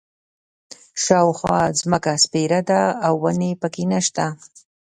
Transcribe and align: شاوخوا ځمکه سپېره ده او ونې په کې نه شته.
شاوخوا 1.03 1.59
ځمکه 1.79 2.13
سپېره 2.23 2.61
ده 2.69 2.81
او 3.05 3.13
ونې 3.23 3.51
په 3.61 3.67
کې 3.73 3.83
نه 3.91 3.99
شته. 4.05 4.25